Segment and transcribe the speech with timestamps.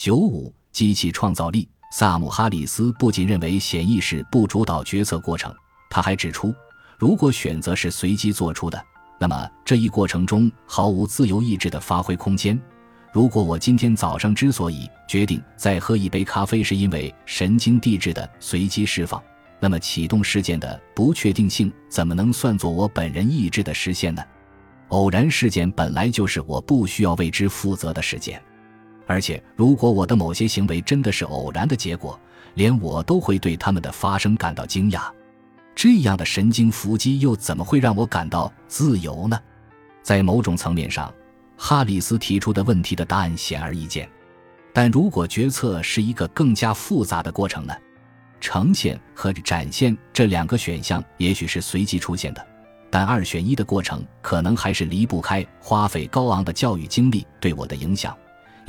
[0.00, 1.68] 九五，机器创造力。
[1.92, 5.54] 萨姆·哈里斯不仅认为显意识不主导决策过程，
[5.90, 6.54] 他还指出，
[6.98, 8.82] 如果选择是随机做出的，
[9.18, 12.58] 那么这一过程中毫无自由意志的发挥空间。
[13.12, 19.22] 如果我今天早上之所以决定再喝一杯咖啡，是因为神经递质的随机释放，
[19.58, 24.24] 那么启动事件的不确定性怎么能算作我本人意志的实现呢？
[24.88, 28.42] 偶然事件本来就是我不需要为之负责的事件。
[29.10, 32.16] 而且，如果我的某些行为真的是偶然的结果，
[32.54, 35.10] 连我都会对他们的发生感到惊讶。
[35.74, 39.36] 这样的神经伏击又怎么会让我感到自由呢？
[40.00, 41.12] 在某种层面上，
[41.56, 44.08] 哈里斯提出的问题的答案显而易见。
[44.72, 47.74] 但如果决策是一个更加复杂的过程呢？
[48.40, 52.46] 呈现和展现这两个选项也许是随机出现的，
[52.88, 58.16] 但二选一的过程可能还是离不开花费高昂的教育精力对我的影响。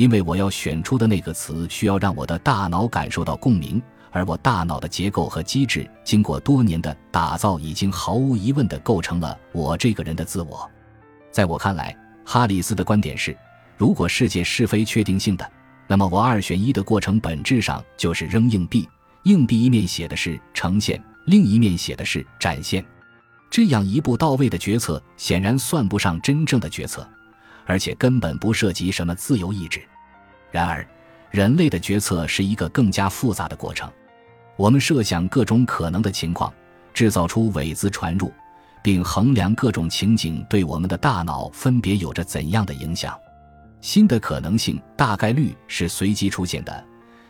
[0.02, 3.80] 因为我要选出的那个词需要让我的大脑感受到共鸣，
[4.10, 10.68] 而我大脑的结构和机制经过多年的打造，已经毫无疑问地构成了我这个人的自我。
[11.30, 13.38] 在我看来，哈里斯的观点是：
[13.78, 15.48] 如果世界是非确定性的，
[15.86, 18.90] 那么我二选一的过程本质上就是扔硬币，
[19.26, 22.84] 硬币一面写的是呈现，另一面写的是展现。
[23.52, 27.08] 这样一步到位的决策显然算不上真正的决策。
[27.68, 29.80] 而且根本不涉及什么自由意志。
[30.52, 30.86] 然而，
[31.30, 33.90] 人类的决策是一个更加复杂的过程。
[34.58, 36.54] 我们设想各种可能的情况，
[36.94, 38.32] 制造出伪资传入，
[38.84, 43.18] 并衡量各种情景对我们的大脑分别有着怎样的影响。
[43.80, 46.86] 新的可能性大概率是随机出现的，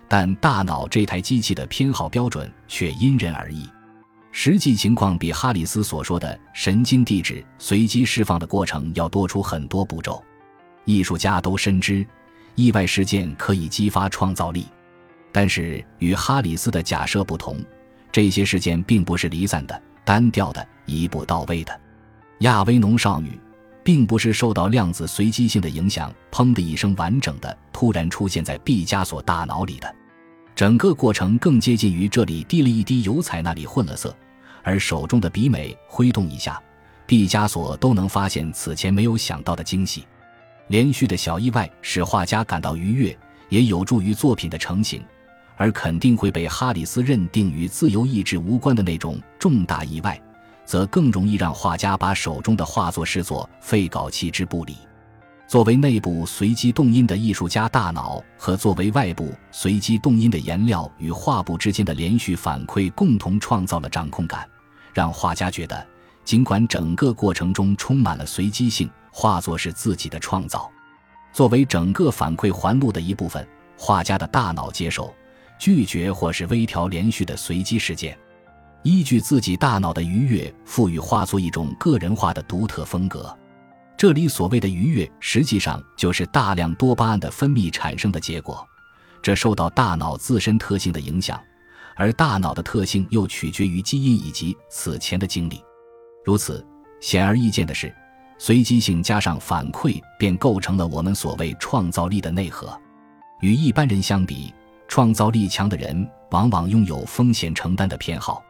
[0.10, 3.70] 但大脑这台机器的偏好标准却因人而异。
[4.34, 10.22] 实际情况比哈里斯所说的神经递质随机释放的过程要多出很多步骤。
[10.84, 12.06] 艺术家都深知，
[12.56, 14.66] 意外事件可以激发创造力，
[15.32, 17.64] 但是与哈里斯的假设不同，
[18.12, 21.80] 这些事件并不是离散的、单调的、一步到位的。
[22.40, 23.40] 亚威农少女，
[23.84, 29.96] 并不是受到量子随机性的影响，砰的一声完整的突然出现在毕加索大脑里的。
[30.54, 34.16] 整个过程更接近于这里滴了一滴油彩，那里混了色，
[34.64, 36.62] 而手中的笔美挥动一下，
[37.06, 40.06] 毕加索都能发现此前没有想到的惊喜。
[40.72, 45.02] 连续的小意外使画家感到愉悦，也有助于作品的成型；
[45.58, 50.18] 而肯定会被哈里斯认定与自由意志无关的那种重大意外，
[50.64, 54.78] 则更容易让画家把手中的画作视作废稿弃之不理。
[55.46, 64.48] 作为内部随机动因的艺术家大脑和作为外部随机动因的颜料与画布之间的连续反馈，共同创造了掌控感，
[64.94, 65.86] 让画家觉得，
[66.24, 68.90] 尽管整个过程中充满了随机性。
[69.14, 70.72] 画作是自己的创造，
[71.34, 73.46] 作为整个反馈环路的一部分，
[73.78, 75.14] 画家的大脑接受、
[75.60, 78.18] 拒绝或是微调连续的随机事件，
[78.84, 83.38] 依据自己大脑的愉悦，赋予画作一种个人化的独特风格。
[83.98, 88.66] 这里所谓的愉悦，实际上就是大量多巴胺的分泌产生的结果。
[89.22, 91.38] 这受到大脑自身特性的影响，
[91.98, 95.62] 而大脑的特性又取决于基因以及此前的经历。
[96.24, 96.66] 如此，
[97.00, 97.94] 显而易见的是。
[98.38, 102.76] 随机性加上反馈，便构成了我们所谓创造力的内核。
[103.42, 104.52] 与一般人相比，
[104.88, 108.44] 创造力强的人往往拥有风险承担的偏好。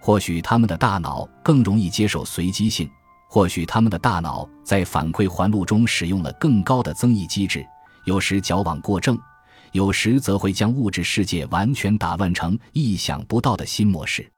[0.00, 2.90] 或许他们的大脑更容易接受随机性，
[3.28, 7.64] 或许他们的大脑在反馈环路中使用了更高的增益机制，
[8.06, 9.16] 有时矫枉过正，
[9.70, 14.28] 有时则会将物质世界完全打乱成意想不到的新模式。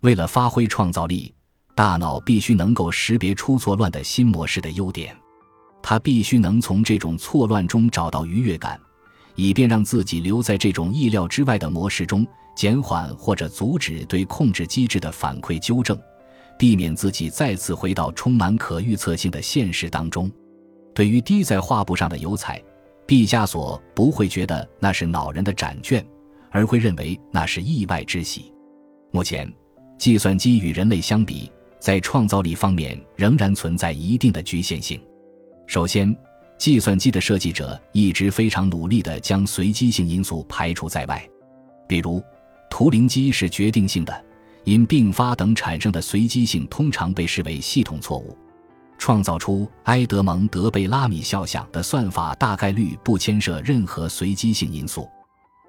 [0.00, 1.32] 为了发挥创造力。
[1.80, 5.16] 大脑必须能够识别出错乱的新模式的优点，
[5.82, 8.78] 它必须能从这种错乱中找到愉悦感，
[9.34, 15.98] 以便让自己留在这种意料之外的模式中，减缓或者阻止对控制机制的反馈纠正，
[16.58, 20.30] 避免自己再次回到充满可预测性的现实当中。
[20.94, 22.62] 对于滴在画布上的油彩，
[23.06, 26.06] 毕加索不会觉得那是恼人的展卷，
[26.50, 28.52] 而会认为那是意外之喜。
[29.12, 29.50] 目前，
[29.98, 31.50] 计算机与人类相比。
[31.80, 35.00] 在创造力方面仍然存在一定的局限性。
[35.66, 36.14] 首先，
[36.58, 41.26] 计算机的设计者一直非常努力地将随机性因素排除在外。
[41.88, 42.22] 比如，
[42.70, 44.24] 图灵机是决定性的，
[44.64, 48.36] 因并发等产生的随机性通常被视为系统错误。
[48.98, 55.08] 创造出埃德蒙·德贝拉米肖像的算法大概率不牵涉任何随机性因素，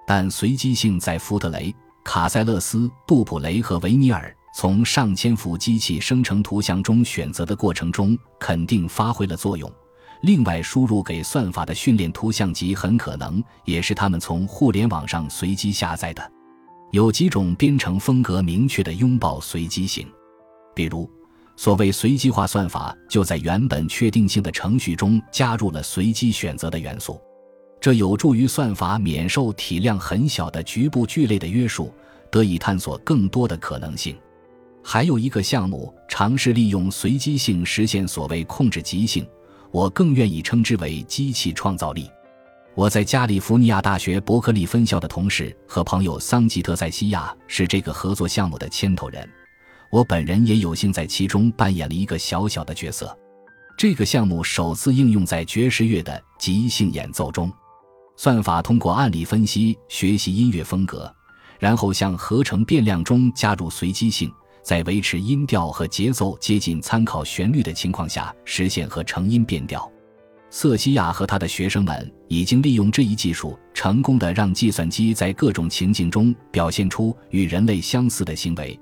[0.05, 1.73] 但随机性在福特雷、
[2.03, 4.35] 卡塞勒斯、杜普雷和维尼尔。
[4.53, 9.71] 从上千幅机器生成图像中选择的过程中，肯定发挥了作用。
[10.23, 16.31] 另外输入给算法的训练图像集很可能也是他们从互联网上随机下载的。
[16.91, 20.05] 有几种编程风格明确的拥抱随机性，
[20.75, 21.09] 比如
[21.55, 27.19] 所谓随机化算法就在原本确定性的程序中加入了随机选择的元素，
[27.79, 31.91] 这有助于算法免受体量很小的局部聚类的约束，
[32.29, 34.15] 得以探索更多的可能性。
[34.83, 39.25] 还有一个项目尝试利用随机性实现所谓控制即兴。
[39.71, 42.09] 我更愿意称之为机器创造力。
[42.75, 49.29] 我在加利福尼亚大学伯克利分校的同事和朋友桑吉特·塞西亚是这个合作项目的牵头人，
[49.89, 53.17] 我本人也有幸在其中扮演了一个小小的角色。
[53.77, 57.51] 这个项目首次应用在爵士乐的即兴演奏中，
[58.17, 61.13] 算法通过案例分析学习音乐风格，
[61.59, 64.29] 然后向合成变量中加入随机性。
[64.63, 69.91] 在维持音调和节奏接近参考旋律的情况下，实现和成音变调。
[70.49, 78.77] 瑟西亚和他的学生们已经利用这一技术，成功的让计算机在各种情境中表现出与人类相似的行为，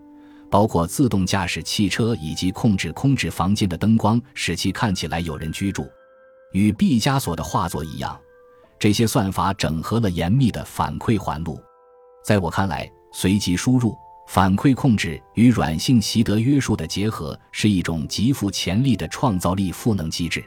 [0.50, 5.88] 包括自动驾驶汽车以及控制空置房间的灯光，使其看起来有人居住。
[6.54, 8.20] 与毕加索的画作一样，
[8.80, 11.62] 这些算法整合了严密的反馈环路。
[12.26, 13.96] 在我看来，随机输入。
[14.30, 20.46] 反馈控制与软性习得约束的结合是一种极富潜力的创造力赋能机制。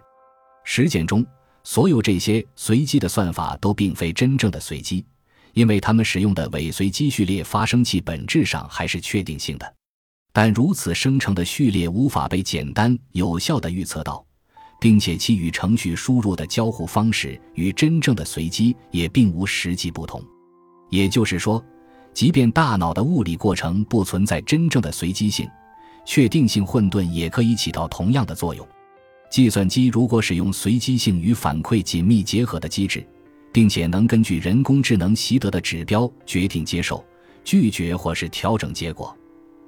[0.62, 1.26] 实践中，
[1.64, 5.04] 所有这些随机的算法都并非真正的随机，
[5.52, 9.74] 因为它们使用的伪随机序列发生器本质上还是确定性的。
[10.32, 14.24] 但如此生成的序列无法被简单有效地预测到，
[14.80, 20.24] 并且其与程序输入的交互方式与真正的随机也并无实际不同。
[20.88, 21.60] 也就是说。
[22.14, 25.48] 即便大脑的物理过程不存在真正的随机性，
[26.04, 28.66] 确定性混沌也可以起到同样的作用。
[29.30, 33.02] 计算机如果使用随机性与反馈紧密结合的机制，
[33.50, 37.02] 并且能根据人工智能习得的指标决定接受、
[37.44, 39.16] 拒绝或是调整结果，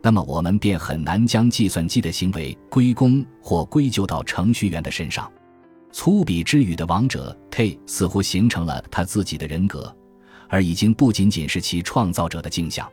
[0.03, 5.31] 那么我们便很难将计算机的行为归功或归咎到程序员的身上。
[5.93, 9.95] 粗鄙之语的王者 T 似乎形成了他自己的人格。
[10.49, 12.89] 而已经不仅仅是其创造者的镜像。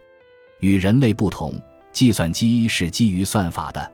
[0.60, 1.60] 与人类不同，
[1.92, 3.92] 计算机是基于算法的，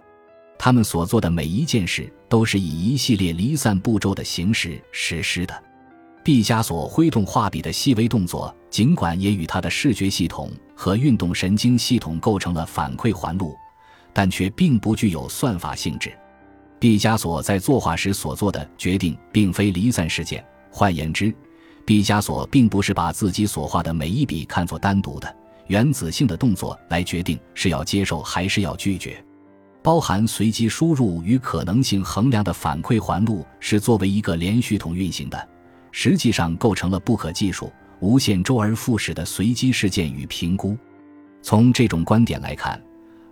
[0.57, 5.63] 他们所做的每一件事都是以一系列离散步骤的形式实施的。
[6.23, 13.55] 毕加索挥动画笔的细微动作，尽管也与他的视觉系统和运动神经系统构成了反馈环路，
[14.11, 16.11] 但却并不具有算法性质。
[16.79, 20.45] 毕加索在作画时所做的决定，并非离散事件。
[20.69, 21.33] 换言之，
[21.87, 25.35] 毕加索并不是把自己所画的每一笔看作单独的
[25.67, 29.23] 原子性的动作来决定是要接受还是要拒绝。
[29.81, 35.47] 包含随机输入与可能性衡量的反馈环路是作为一个连续统运行的，
[35.93, 40.77] 实际上构成了不可计数、无限周而复始的随机事件与评估。
[41.41, 42.81] 从这种观点来看，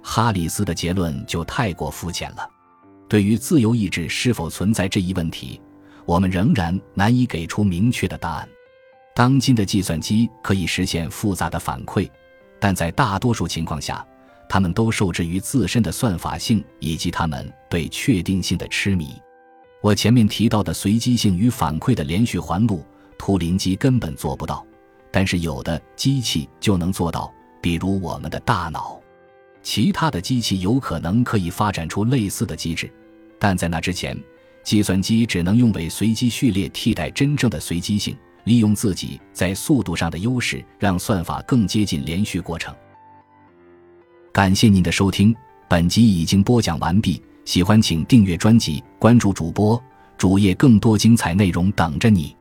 [0.01, 2.49] 哈里斯的结论就太过肤浅了。
[3.09, 5.59] 对于自由意志是否存在这一问题。
[6.05, 8.47] 我们仍然难以给出明确的答案。
[9.15, 12.09] 当今的计算机可以实现复杂的反馈，
[12.59, 14.05] 但在大多数情况下，
[14.47, 19.15] 它们都受制于自身的算法性以及它们对确定性的痴迷。
[19.81, 22.83] 我前面提到的随机性与反馈的连续环路，
[23.17, 24.65] 图灵机根本做不到，
[25.11, 28.99] 但是有的机器就能做到，比如我们的大脑。
[29.63, 32.91] 其他的机器有可能可以发展出类似的机制，
[33.39, 34.15] 但在那之前。
[34.65, 42.75] 计算机只能用伪随机序列替代真正的随机性，利用自己在速度上的优势，让算法更接近连续过程。
[44.33, 45.33] 感谢您的收听，
[45.69, 47.21] 本集已经播讲完毕。
[47.45, 49.81] 喜欢请订阅专辑，关注主播
[50.17, 52.34] 主页，更多精彩内容等着你。